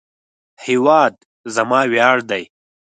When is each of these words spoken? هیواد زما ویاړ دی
هیواد 0.65 1.15
زما 1.55 1.79
ویاړ 1.93 2.17
دی 2.29 2.43